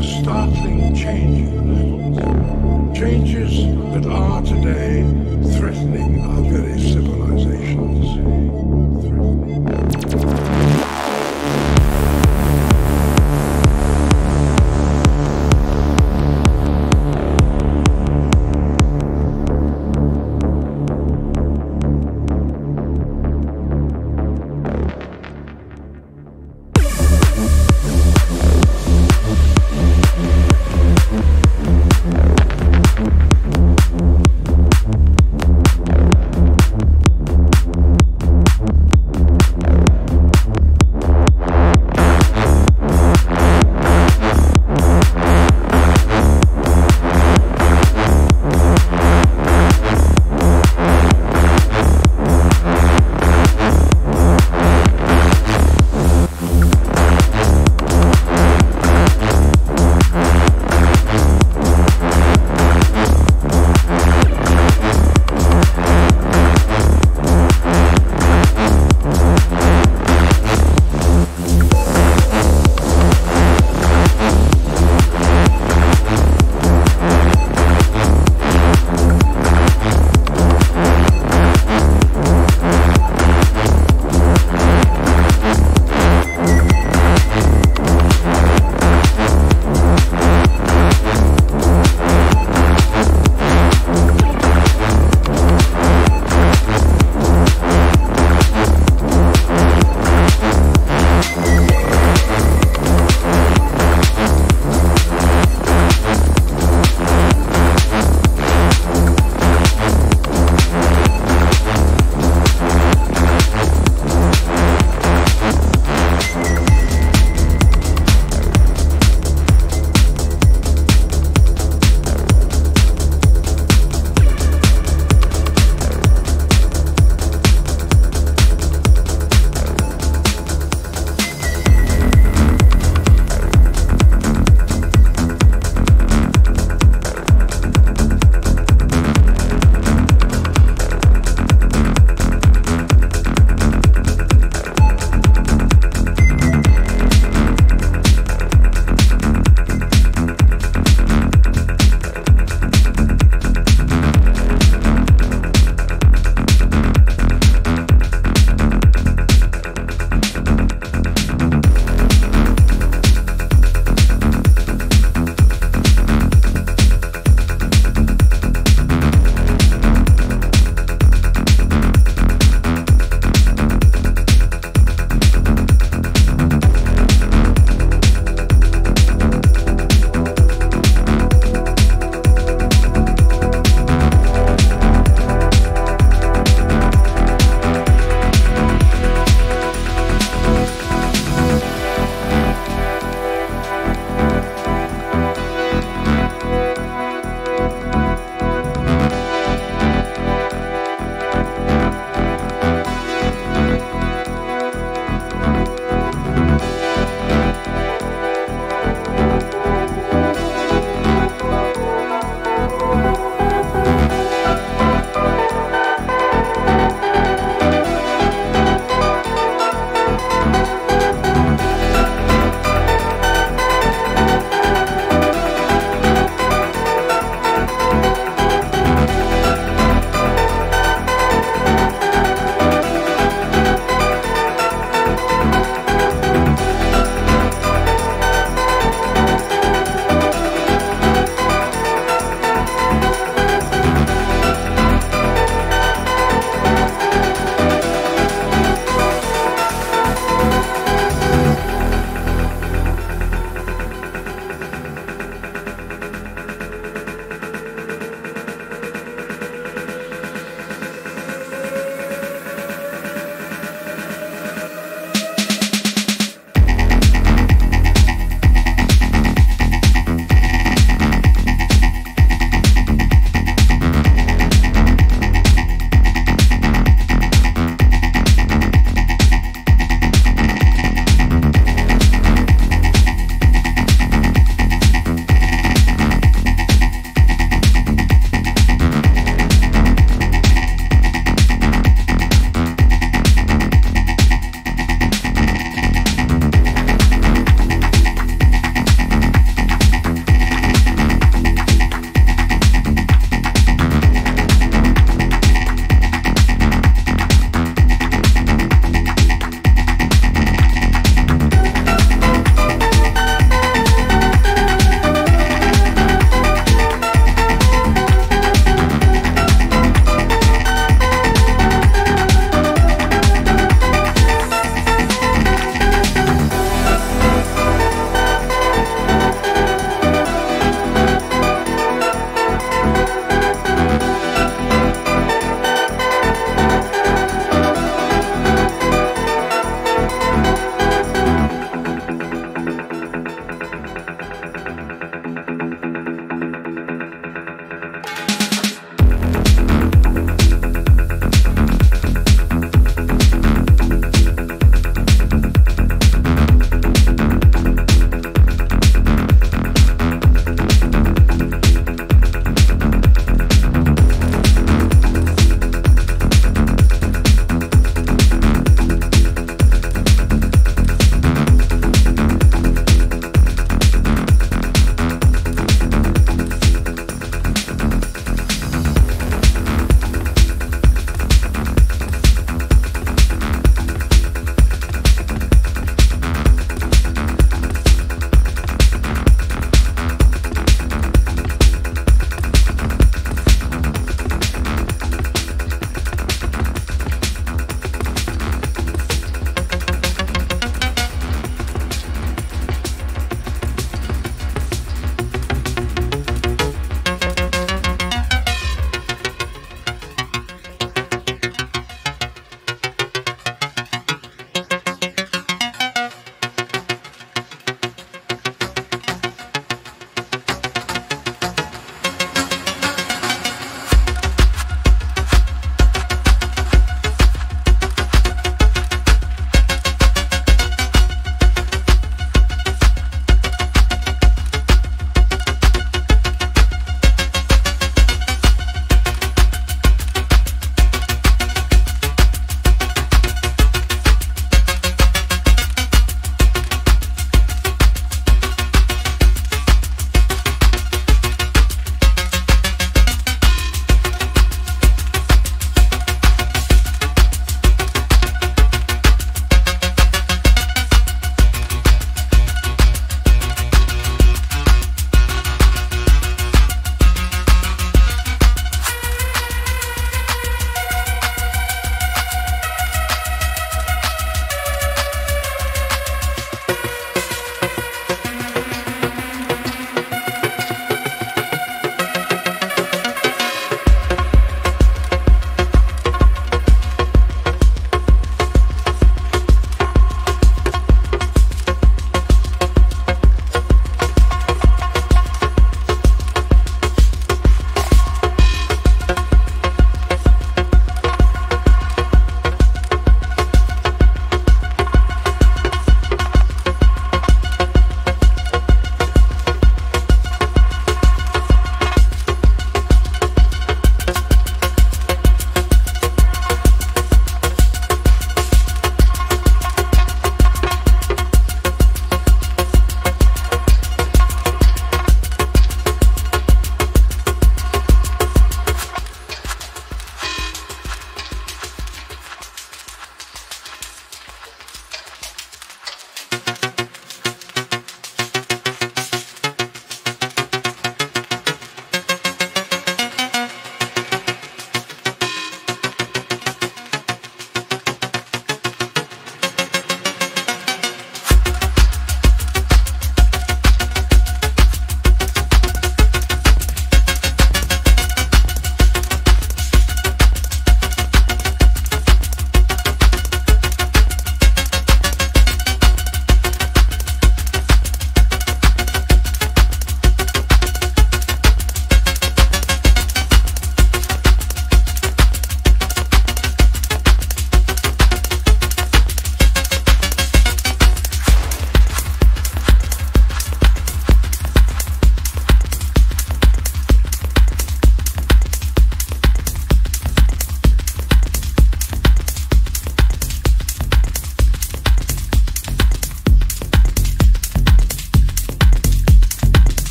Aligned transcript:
startling 0.00 0.94
changes, 0.94 1.50
changes 2.98 3.66
that 3.92 4.06
are 4.06 4.21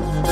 love. 0.00 0.29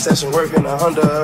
I 0.00 0.02
said 0.02 0.16
some 0.16 0.32
work 0.32 0.50
a 0.64 0.78
Honda. 0.78 1.19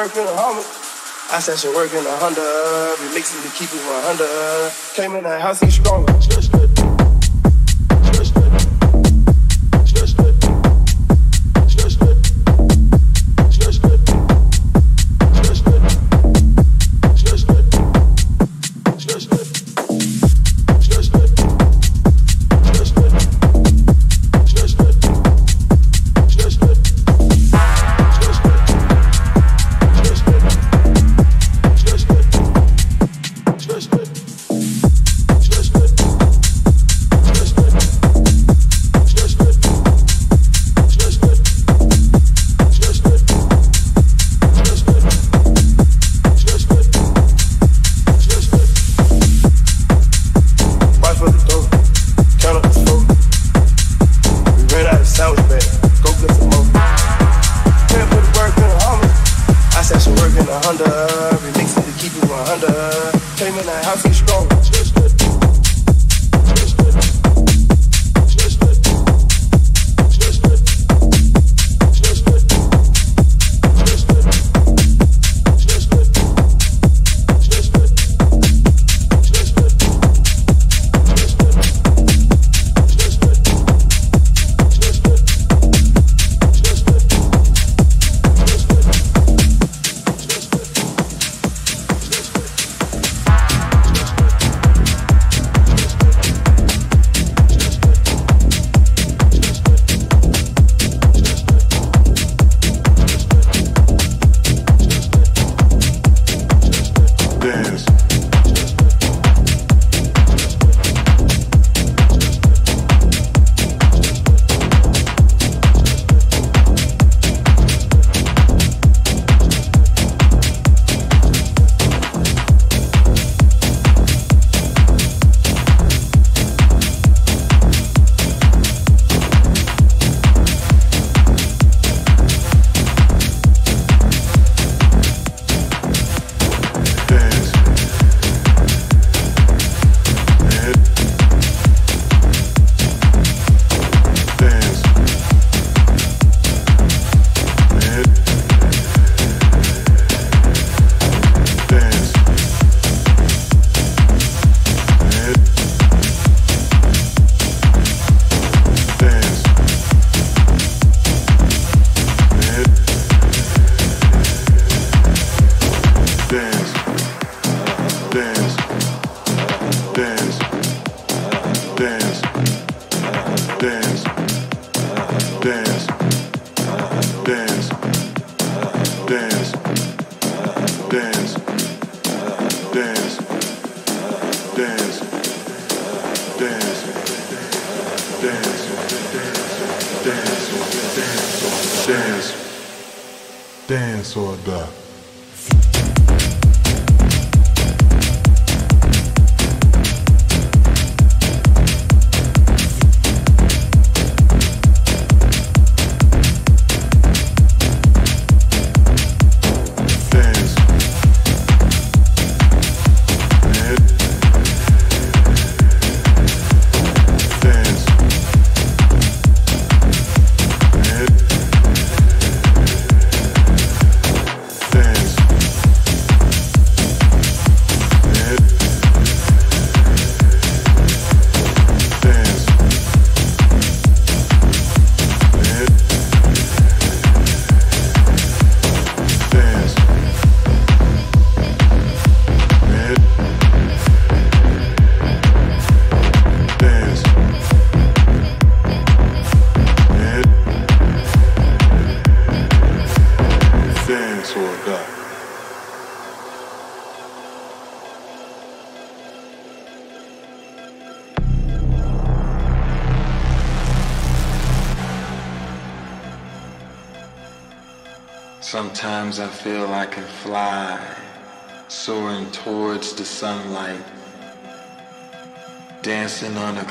I 0.00 1.40
said 1.40 1.58
she 1.58 1.66
working 1.74 1.98
a 1.98 2.16
Honda, 2.18 2.40
remixing 3.02 3.42
to 3.42 3.50
keep 3.58 3.68
it 3.74 3.82
100. 3.82 4.94
Came 4.94 5.16
in 5.16 5.24
the 5.24 5.40
house, 5.40 5.58
he 5.58 5.70
strong. 5.70 6.06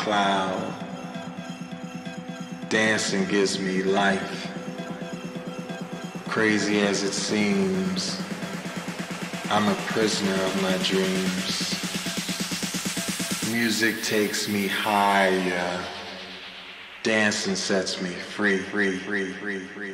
Cloud. 0.07 0.73
Dancing 2.69 3.25
gives 3.25 3.59
me 3.59 3.83
life. 3.83 4.49
Crazy 6.29 6.79
as 6.79 7.03
it 7.03 7.11
seems, 7.11 8.21
I'm 9.49 9.67
a 9.67 9.75
prisoner 9.91 10.31
of 10.31 10.61
my 10.61 10.77
dreams. 10.77 11.73
Music 13.51 14.01
takes 14.01 14.47
me 14.47 14.65
higher. 14.67 15.83
Dancing 17.03 17.57
sets 17.57 18.01
me 18.01 18.11
free, 18.11 18.59
free, 18.59 18.97
free, 18.99 19.33
free, 19.33 19.59
free, 19.59 19.59
free. 19.59 19.86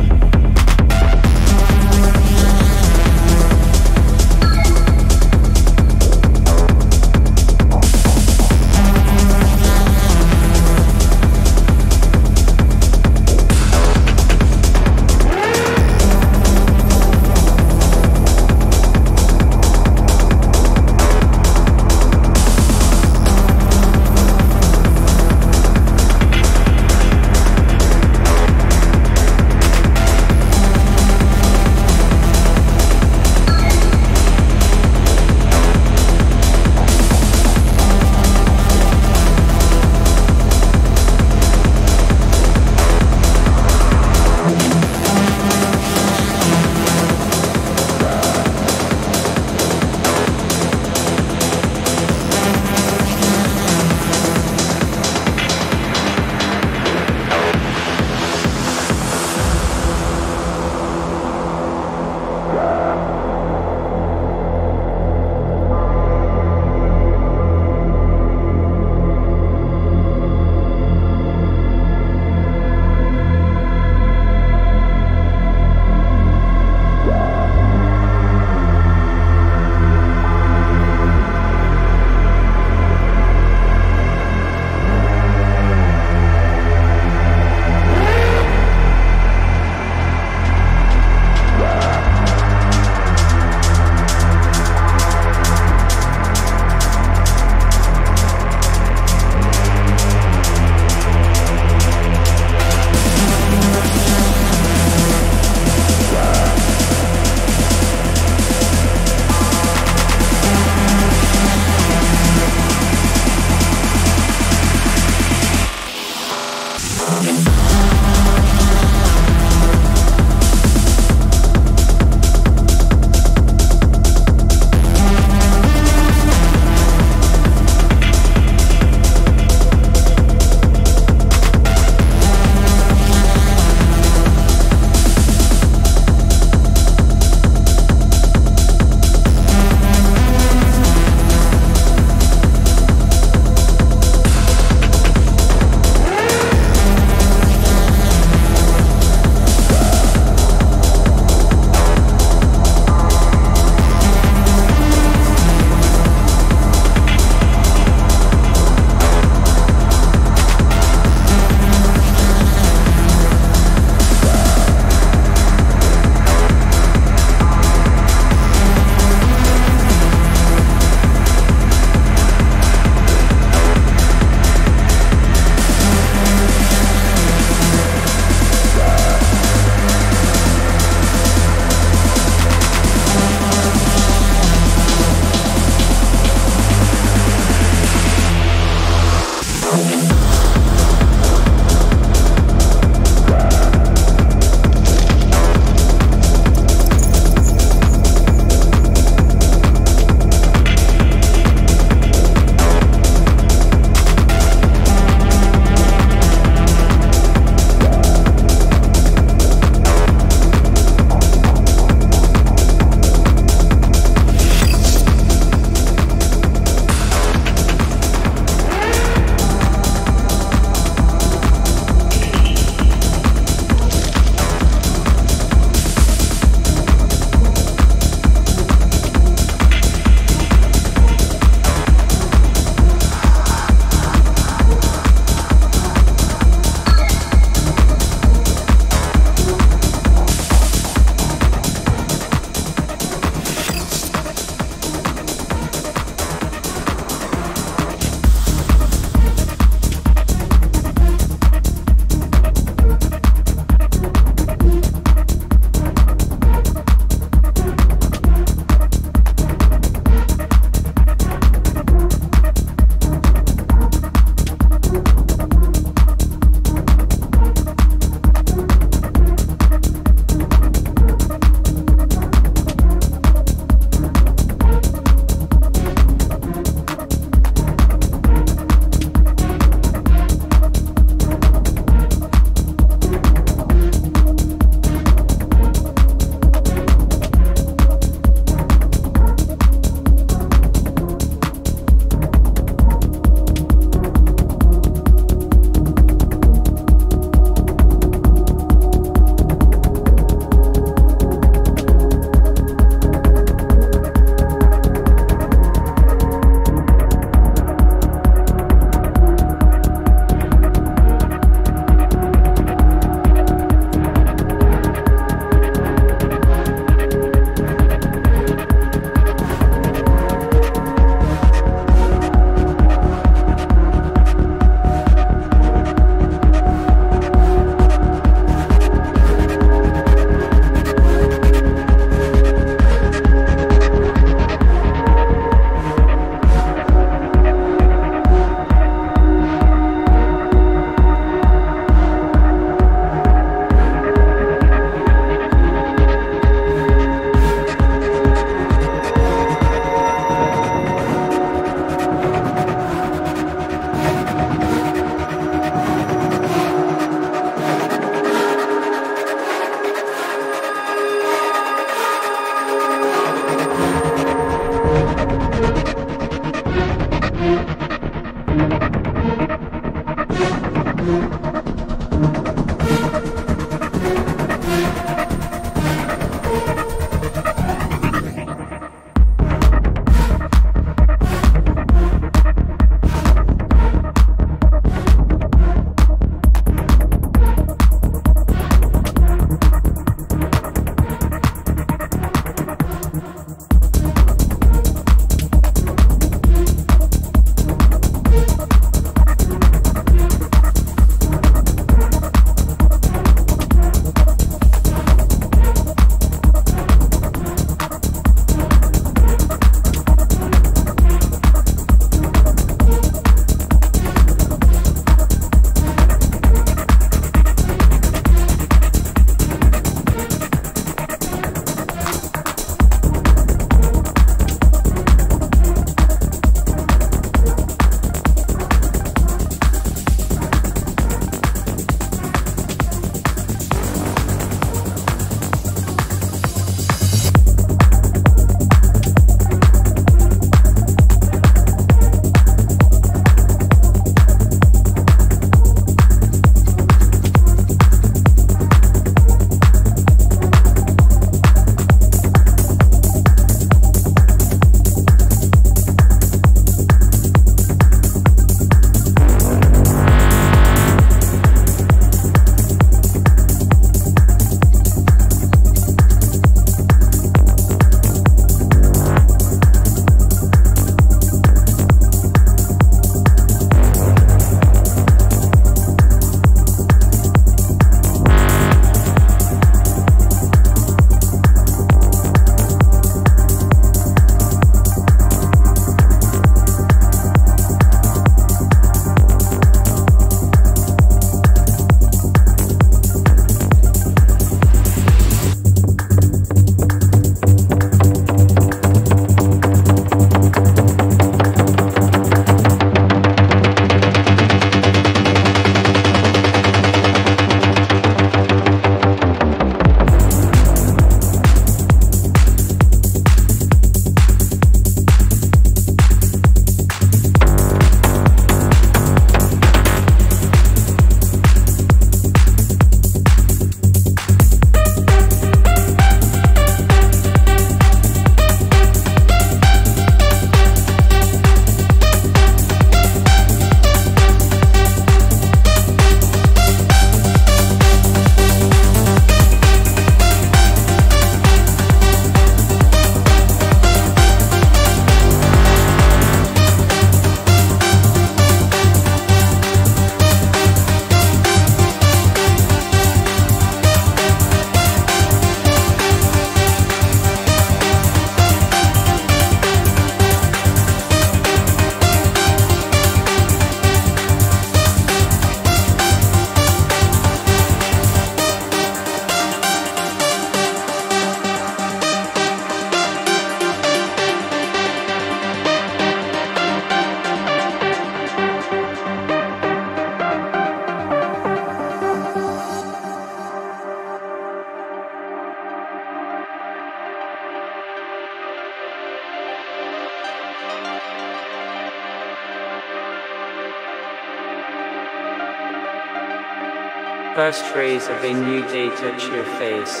First 597.44 597.74
rays 597.74 598.08
of 598.08 598.24
a 598.24 598.32
new 598.32 598.62
day 598.68 598.88
touch 598.88 599.26
your 599.26 599.44
face. 599.60 600.00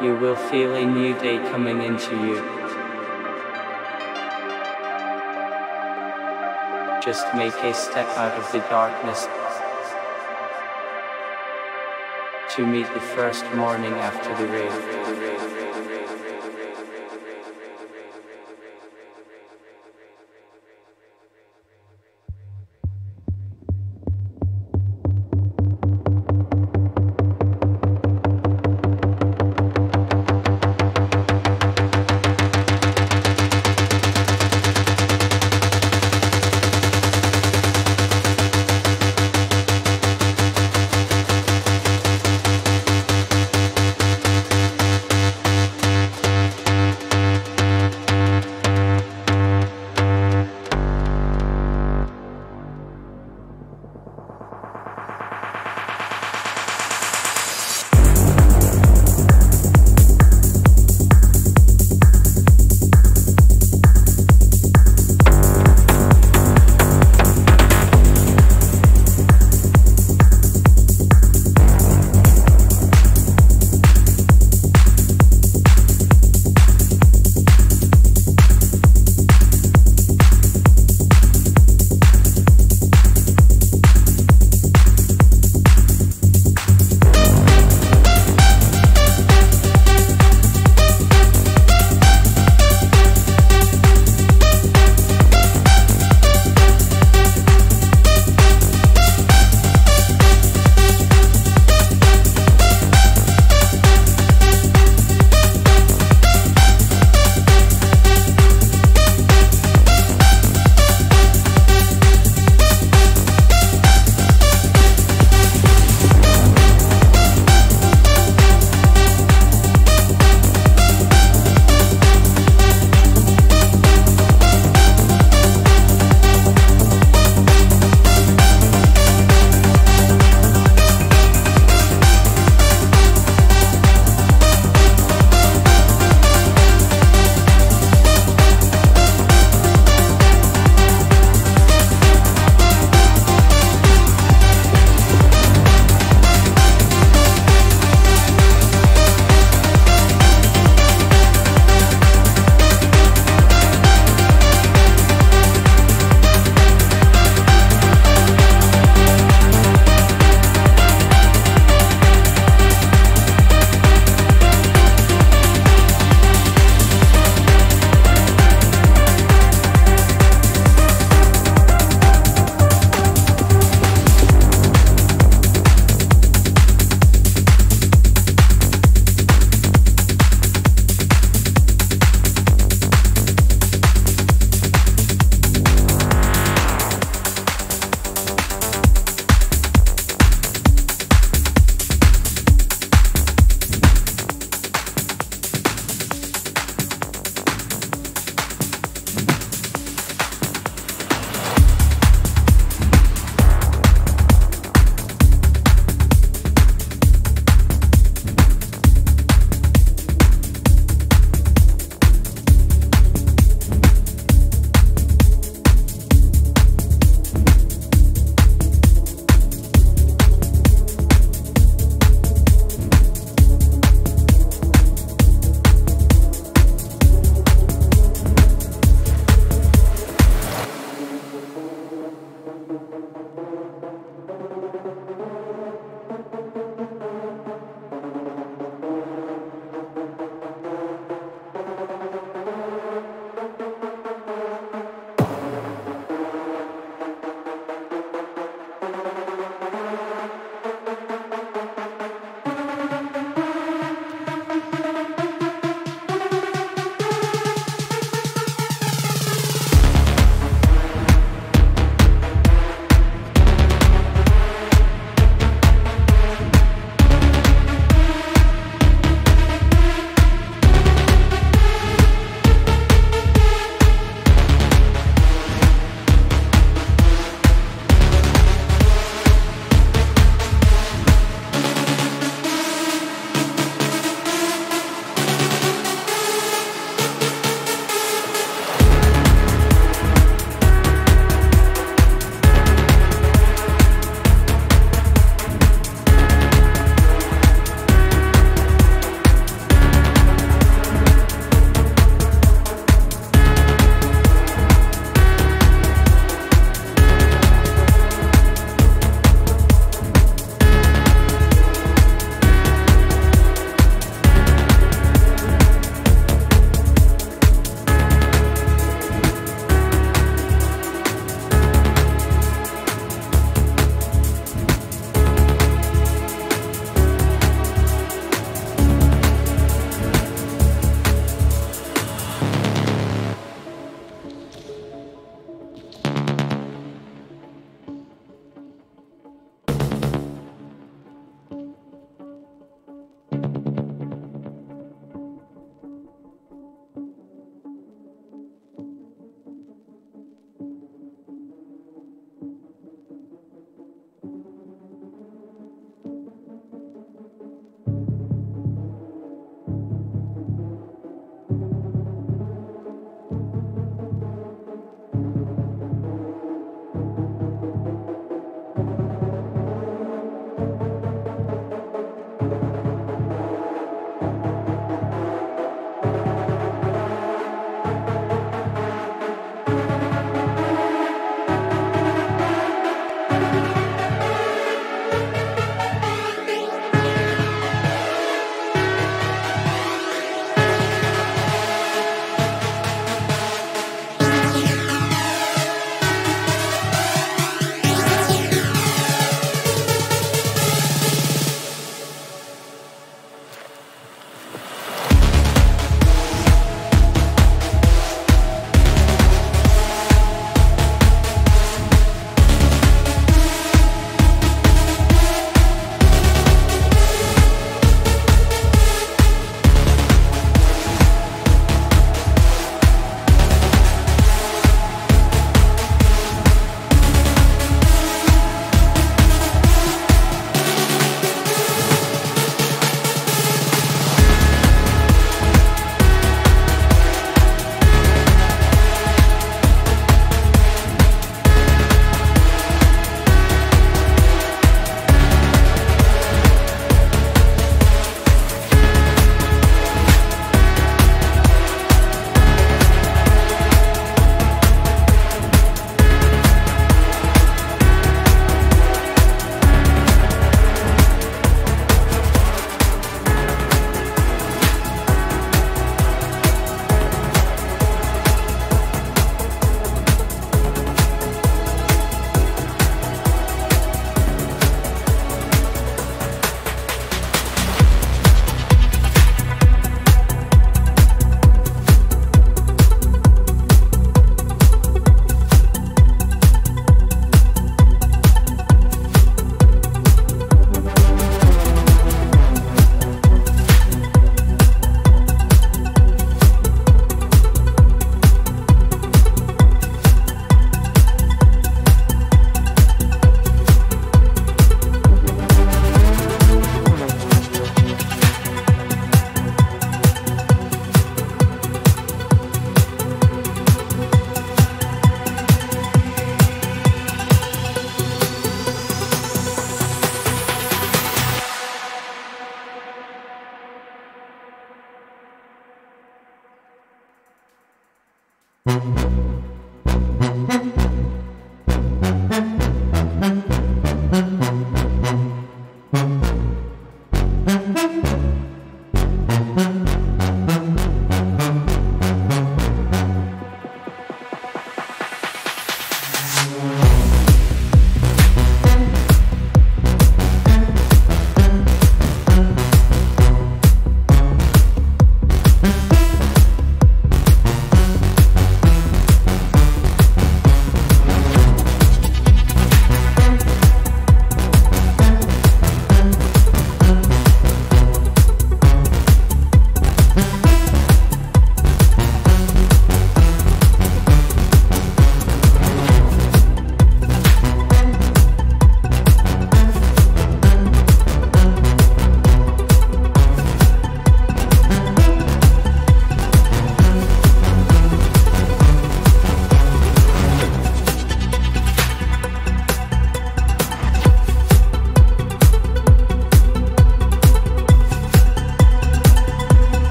You 0.00 0.16
will 0.16 0.36
feel 0.36 0.74
a 0.74 0.86
new 0.86 1.12
day 1.18 1.36
coming 1.50 1.82
into 1.82 2.16
you. 2.16 2.36
Just 7.02 7.26
make 7.34 7.52
a 7.62 7.74
step 7.74 8.08
out 8.16 8.32
of 8.40 8.50
the 8.52 8.60
darkness 8.70 9.28
to 12.56 12.66
meet 12.66 12.90
the 12.94 13.00
first 13.00 13.44
morning 13.52 13.92
after 13.92 14.34
the 14.34 14.50
rain. 14.50 15.65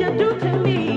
you 0.00 0.10
do 0.16 0.38
to 0.40 0.58
me. 0.60 0.89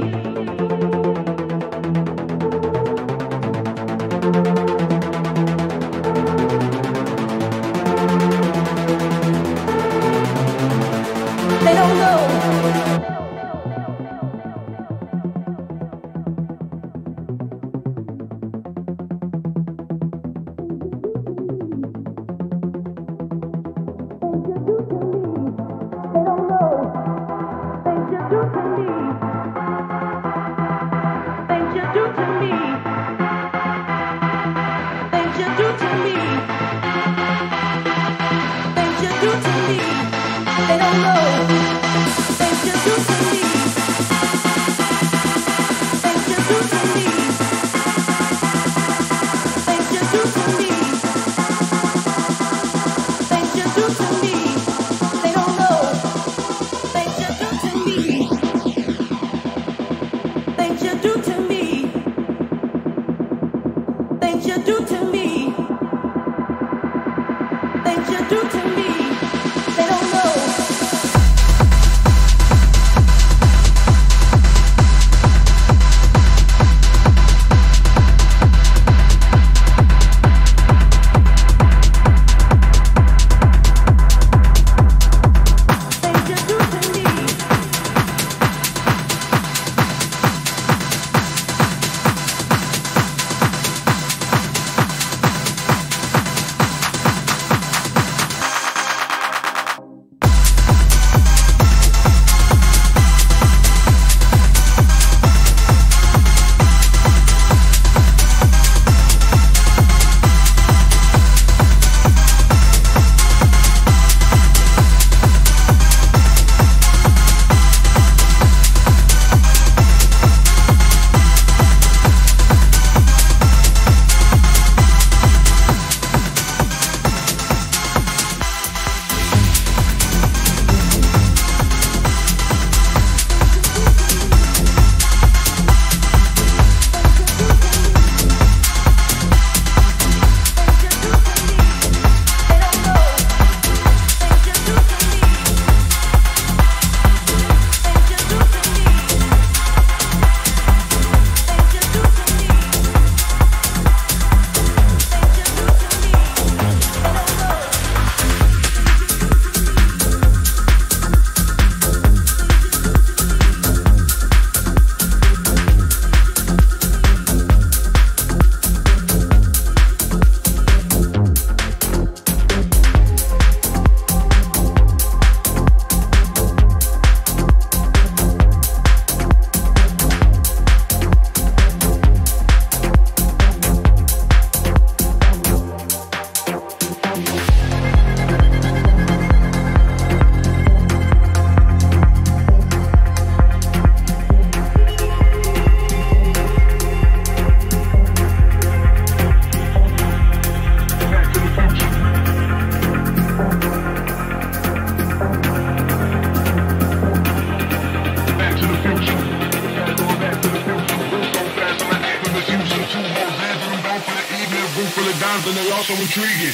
So 215.96 216.02
intriguing. 216.02 216.54